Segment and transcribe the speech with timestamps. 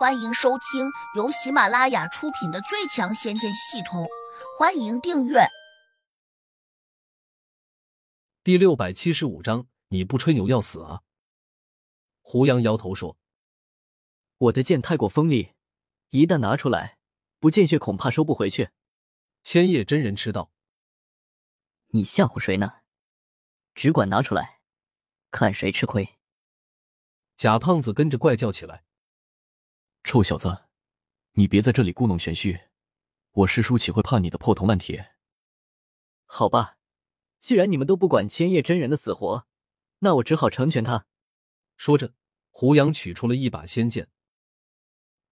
[0.00, 4.04] 欢迎收听由喜马拉雅出品的《最强仙剑系统》，
[4.58, 5.46] 欢迎订阅。
[8.42, 11.02] 第六百七十五章，你不吹牛要死啊！
[12.22, 13.18] 胡杨摇头说
[14.48, 15.52] ：“我的剑太过锋利，
[16.08, 16.96] 一旦拿出来，
[17.38, 18.70] 不见血恐怕收不回去。”
[19.44, 20.50] 千叶真人吃道
[21.92, 22.80] ：“你吓唬谁呢？
[23.74, 24.62] 只管拿出来，
[25.30, 26.16] 看谁吃亏。”
[27.36, 28.82] 假胖子跟着怪叫起来
[30.02, 30.64] ：“臭小子，
[31.32, 32.60] 你别在这里故弄玄虚，
[33.32, 35.14] 我师叔岂会怕你的破铜烂铁？”
[36.26, 36.78] 好吧。
[37.40, 39.46] 既然你们都不管千叶真人的死活，
[40.00, 41.06] 那我只好成全他。
[41.78, 42.12] 说着，
[42.50, 44.10] 胡杨取出了一把仙剑。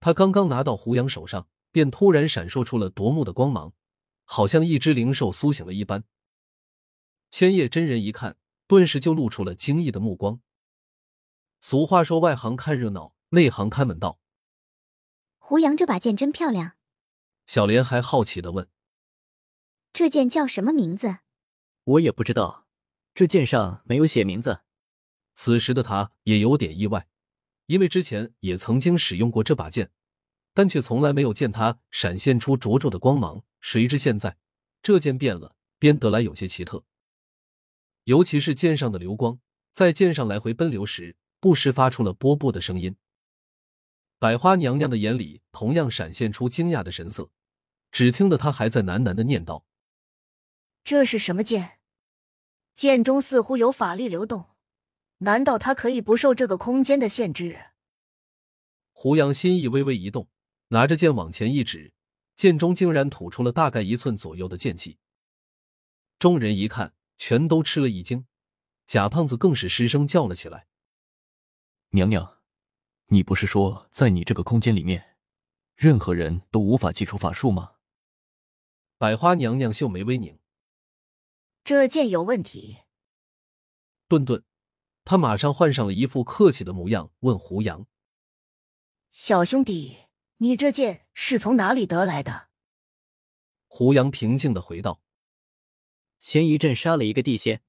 [0.01, 3.75] 他刚刚拿到胡杨手上，便突然闪烁出了夺目的光芒，
[4.25, 6.05] 好像一只灵兽苏醒了一般。
[7.30, 10.41] 千叶真人一看，顿时就露出了惊异的目光。
[11.61, 14.19] 俗话说：“外行看热闹，内行看门道。”
[15.48, 16.73] 胡杨这把剑真漂亮。
[17.47, 18.69] 小莲还好奇的问
[19.95, 21.20] ：“这剑叫什么名字？”
[21.84, 22.67] 我也不知道，
[23.14, 24.61] 这剑上没有写名字。
[25.34, 27.09] 此时的他也有点意外，
[27.64, 29.91] 因为之前也曾经使用过这把剑，
[30.53, 33.42] 但却从来没有见它闪现出灼灼的光芒。
[33.62, 34.37] 谁知现在
[34.83, 36.84] 这剑变了，变得来有些奇特。
[38.05, 39.41] 尤其是剑上的流光，
[39.72, 42.94] 在剑上来回奔流时，不时发出了波波的声音。
[44.19, 47.30] 百花娘娘的眼里同样闪现出惊讶的神色，
[47.92, 49.62] 只听得她还在喃喃的念叨
[50.83, 51.78] ：“这是什么剑？”
[52.75, 54.50] 剑中似乎有法力流动，
[55.19, 57.66] 难道它可以不受这个空间的限制？
[58.92, 60.28] 胡杨心意微微一动，
[60.69, 61.92] 拿着剑往前一指，
[62.34, 64.98] 剑中竟然吐出了大概一寸左右的剑气。
[66.19, 68.27] 众人一看，全都吃了一惊，
[68.86, 70.66] 贾胖子更是失声叫了起来
[71.91, 72.38] ：“娘娘，
[73.09, 75.17] 你不是说在你这个空间里面，
[75.75, 77.73] 任何人都无法祭出法术吗？”
[78.98, 80.39] 百花娘娘秀眉微拧。
[81.65, 82.78] 这剑有问题。
[84.09, 84.43] 顿顿，
[85.05, 87.87] 他马上换上了一副客气的模样，问胡杨
[89.11, 89.99] ：“小兄弟，
[90.38, 92.49] 你这剑是从哪里得来的？”
[93.66, 95.03] 胡杨平静的回道
[96.19, 97.62] ：“前一阵杀了一个地仙，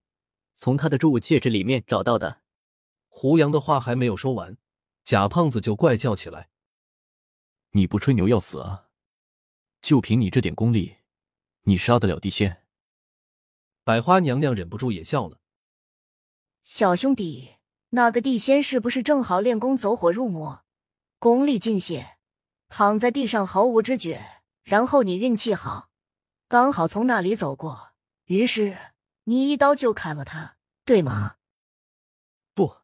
[0.55, 2.41] 从他的铸物戒指里面找到的。”
[3.07, 4.57] 胡杨的话还没有说完，
[5.09, 6.51] 贾胖子就怪叫起来
[7.73, 8.89] ：“你不吹牛要死啊？
[9.81, 10.97] 就凭你这点功力，
[11.61, 12.63] 你杀得了地仙？”
[13.83, 15.39] 百花娘娘忍不住也笑了。
[16.61, 17.55] 小兄弟，
[17.89, 20.63] 那个地仙是不是正好练功走火入魔，
[21.17, 22.19] 功力尽泄，
[22.67, 24.43] 躺在地上毫无知觉？
[24.61, 25.89] 然后你运气好，
[26.47, 27.93] 刚好从那里走过，
[28.25, 28.77] 于是
[29.23, 31.37] 你一刀就砍了他，对吗？
[32.53, 32.81] 不，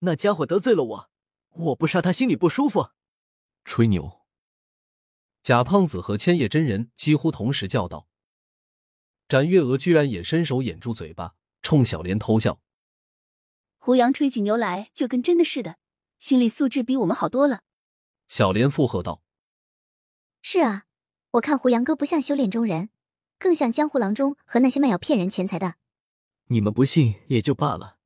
[0.00, 1.11] 那家伙得罪了我，
[1.52, 2.90] 我不杀他心里不舒服。
[3.64, 4.22] 吹牛！
[5.42, 8.08] 贾胖子和千叶真人几乎同时叫道。
[9.28, 12.60] 展月娥居然也伸手掩住嘴巴，冲小莲偷笑。
[13.78, 15.78] 胡杨吹起牛来就跟真的似的，
[16.18, 17.62] 心理素质比我们好多了。
[18.28, 19.22] 小莲附和道
[20.42, 20.84] ：“是啊，
[21.32, 22.90] 我看胡杨哥不像修炼中人，
[23.38, 25.74] 更像江湖郎中和那些卖药骗人钱财的。”
[26.46, 27.98] 你们不信也就罢了，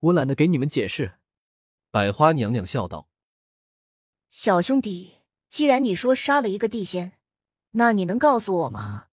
[0.00, 1.18] 我懒得给你们解释。
[1.94, 3.08] 百花娘娘笑道
[4.28, 5.18] ：“小兄弟，
[5.48, 7.20] 既然你说杀了一个地仙，
[7.70, 9.10] 那你能告诉我吗？”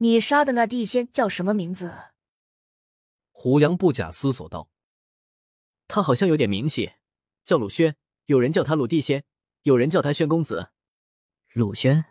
[0.00, 1.92] 你杀的那地仙叫什么名字？
[3.32, 4.70] 胡杨不假思索道
[5.88, 6.92] ：“他好像有点名气，
[7.44, 7.94] 叫鲁轩。
[8.24, 9.22] 有人叫他鲁地仙，
[9.64, 10.70] 有人叫他轩公子。”
[11.52, 12.06] 鲁轩。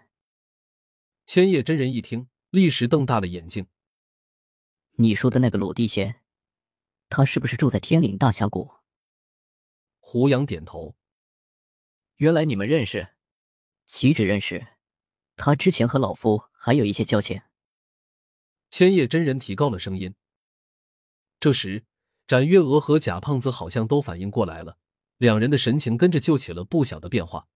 [1.25, 3.65] 千叶真人一听，立时瞪大了眼睛
[4.97, 6.21] ：“你说的那个鲁地仙，
[7.09, 8.69] 他是不是住在天岭大峡谷？”
[10.11, 10.95] 胡杨点头
[12.17, 13.09] ：“原来你们认识，
[13.85, 14.65] 岂止认识，
[15.35, 17.39] 他之前和老夫还有一些交情。”
[18.71, 20.15] 千叶真人提高了声音。
[21.39, 21.85] 这时，
[22.25, 24.79] 展月娥和贾胖子好像都反应过来了，
[25.17, 27.47] 两人的神情跟着就起了不小的变化。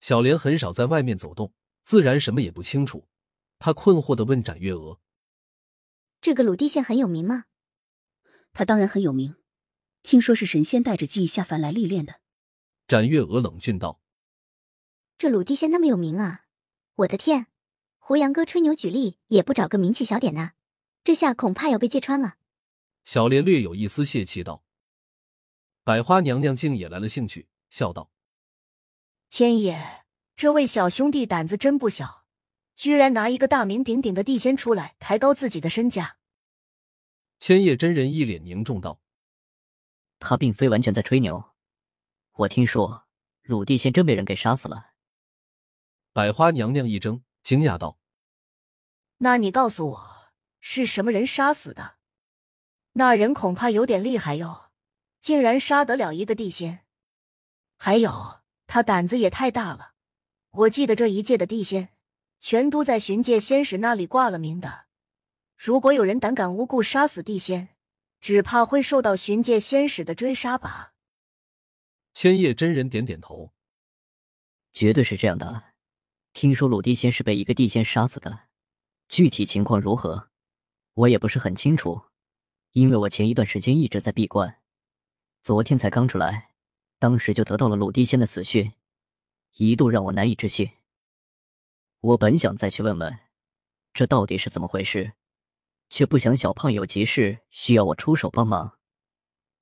[0.00, 1.52] 小莲很少在外面走动，
[1.82, 3.06] 自然什么也不清楚。
[3.58, 4.98] 他困惑的问展月娥
[6.22, 7.44] ：“这个鲁地县很有名吗
[8.54, 9.36] ？”“他当然很有名，
[10.04, 12.20] 听说是神仙带着记忆下凡来历练的。”
[12.86, 14.00] 展月娥冷峻道
[15.18, 16.44] ：“这鲁地仙那么有名啊！
[16.94, 17.48] 我的天！”
[17.98, 20.52] 胡杨哥吹牛举例也不找个名气小点的，
[21.02, 22.36] 这下恐怕要被揭穿了。
[23.02, 24.62] 小莲略有一丝泄气道
[25.82, 28.10] ：“百花娘娘竟也来了兴趣，笑道
[29.30, 30.04] ：‘千叶，
[30.36, 32.26] 这位小兄弟胆子真不小，
[32.76, 36.18] 居然拿一个大名鼎鼎的地仙出来抬高自己的身价。’”
[37.40, 39.00] 千叶真人一脸凝重道
[40.26, 41.52] ：“他并非完全在吹牛，
[42.32, 43.04] 我听说
[43.42, 44.92] 鲁地仙真被人给杀死了。
[46.14, 47.98] 百花娘娘一怔，惊讶道
[49.18, 50.10] ：“那你告诉我，
[50.60, 51.96] 是什么人杀死的？
[52.92, 54.70] 那人恐怕有点厉害哟，
[55.20, 56.86] 竟然杀得了一个地仙。
[57.76, 59.92] 还有，他胆子也太大了。
[60.52, 61.90] 我记得这一届的地仙，
[62.40, 64.86] 全都在巡界仙使那里挂了名的。
[65.58, 67.73] 如果有人胆敢无故杀死地仙，
[68.24, 70.94] 只怕会受到巡界仙使的追杀吧。”
[72.14, 73.52] 千叶真人点点头
[74.72, 75.74] ：“绝对是这样的。”
[76.32, 78.44] 听说鲁地仙是被一个地仙杀死的，
[79.10, 80.30] 具体情况如何，
[80.94, 82.06] 我也不是很清楚，
[82.72, 84.58] 因为我前一段时间一直在闭关，
[85.42, 86.54] 昨天才刚出来，
[86.98, 88.72] 当时就得到了鲁地仙的死讯，
[89.52, 90.70] 一度让我难以置信。
[92.00, 93.18] 我本想再去问问，
[93.92, 95.12] 这到底是怎么回事，
[95.94, 98.80] 却不想小胖有急事需要我出手帮忙，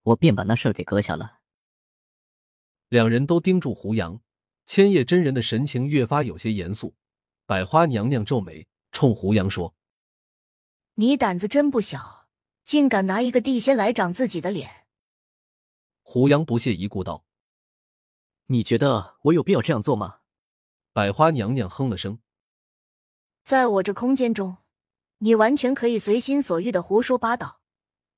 [0.01, 1.41] 我便把那事儿给搁下了。
[2.89, 4.19] 两人都盯住胡杨。
[4.65, 6.95] 千叶真人的神情越发有些严肃，
[7.45, 9.75] 百花娘娘皱眉，冲胡杨说
[10.97, 12.31] ：“你胆子真不小，
[12.65, 14.87] 竟敢拿一个地仙来长自己的脸。”
[16.01, 17.27] 胡杨不屑一顾道
[18.49, 20.21] ：“你觉得我有必要这样做吗？”
[20.95, 22.21] 百花娘娘哼了声
[23.45, 24.57] ：“在我这空间中，
[25.25, 27.61] 你完全可以随心所欲的胡说八道，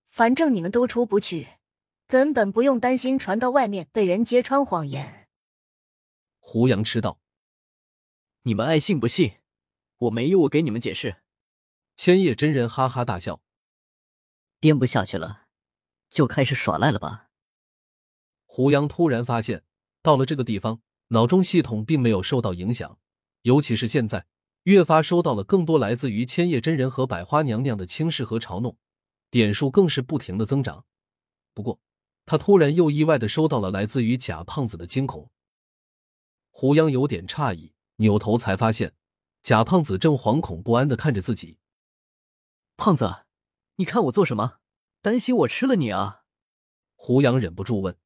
[0.08, 1.58] 反正你们都出不去，
[2.06, 5.28] 根本不用担心传到外面被人揭穿谎言。”
[6.40, 7.20] 胡杨吃道
[8.44, 9.34] ：“你们爱信不信，
[9.98, 11.16] 我没有我给你们解释。”
[11.94, 13.42] 千叶真人哈哈大笑
[14.58, 15.48] ：“编不下去了，
[16.08, 17.28] 就开始耍赖了吧？”
[18.46, 19.62] 胡杨突然发现，
[20.00, 22.98] 到了这个地方，脑中系统并没有受到影响，
[23.42, 24.26] 尤其是现在，
[24.64, 28.76] 越发收到了更多来自于千叶真人和百花娘娘的轻视和嘲弄，
[29.30, 30.84] 点数更是不停的增长。
[31.52, 31.80] 不过，
[32.26, 35.30] 他突然又意外的收到了来自于假胖子的惊恐。
[36.50, 38.94] 胡杨有点诧异，扭头才发现
[39.42, 41.58] 假胖子正惶恐不安的看着自己。
[42.76, 43.24] 胖子，
[43.76, 44.58] 你看我做什么？
[45.02, 46.22] 担心我吃了你啊？
[46.94, 47.98] 胡杨忍不住问。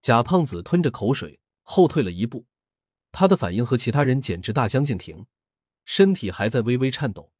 [0.00, 2.46] 假胖子吞着口水，后退了一步，
[3.14, 5.24] 他的反应和其他人简直大相径庭，
[5.84, 7.30] 身体还在微微颤抖。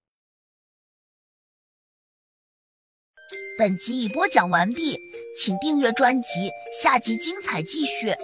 [3.58, 4.96] 本集已播讲完毕，
[5.36, 6.48] 请订阅专辑，
[6.80, 8.14] 下集精彩继续。